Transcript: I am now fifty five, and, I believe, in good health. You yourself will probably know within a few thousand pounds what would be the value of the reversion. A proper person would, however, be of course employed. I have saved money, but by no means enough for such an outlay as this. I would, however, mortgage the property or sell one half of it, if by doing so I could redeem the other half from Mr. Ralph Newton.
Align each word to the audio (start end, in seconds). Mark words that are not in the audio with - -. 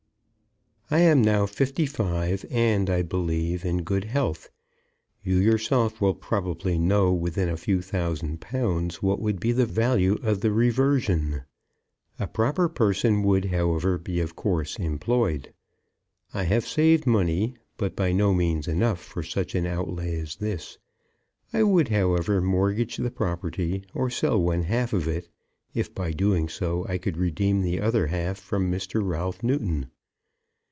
I 0.93 0.99
am 0.99 1.21
now 1.21 1.45
fifty 1.45 1.85
five, 1.85 2.43
and, 2.51 2.89
I 2.89 3.01
believe, 3.01 3.63
in 3.63 3.83
good 3.83 4.03
health. 4.03 4.49
You 5.23 5.37
yourself 5.37 6.01
will 6.01 6.13
probably 6.13 6.77
know 6.77 7.13
within 7.13 7.47
a 7.47 7.55
few 7.55 7.81
thousand 7.81 8.41
pounds 8.41 9.01
what 9.01 9.21
would 9.21 9.39
be 9.39 9.53
the 9.53 9.65
value 9.65 10.17
of 10.21 10.41
the 10.41 10.51
reversion. 10.51 11.43
A 12.19 12.27
proper 12.27 12.67
person 12.67 13.23
would, 13.23 13.45
however, 13.45 13.97
be 13.97 14.19
of 14.19 14.35
course 14.35 14.75
employed. 14.79 15.53
I 16.33 16.43
have 16.43 16.67
saved 16.67 17.07
money, 17.07 17.55
but 17.77 17.95
by 17.95 18.11
no 18.11 18.33
means 18.33 18.67
enough 18.67 18.99
for 19.01 19.23
such 19.23 19.55
an 19.55 19.65
outlay 19.65 20.19
as 20.19 20.35
this. 20.35 20.77
I 21.53 21.63
would, 21.63 21.87
however, 21.87 22.41
mortgage 22.41 22.97
the 22.97 23.11
property 23.11 23.85
or 23.93 24.09
sell 24.09 24.41
one 24.43 24.63
half 24.63 24.91
of 24.91 25.07
it, 25.07 25.29
if 25.73 25.95
by 25.95 26.11
doing 26.11 26.49
so 26.49 26.85
I 26.89 26.97
could 26.97 27.15
redeem 27.15 27.61
the 27.61 27.79
other 27.79 28.07
half 28.07 28.37
from 28.37 28.69
Mr. 28.69 28.99
Ralph 29.01 29.41
Newton. 29.41 29.87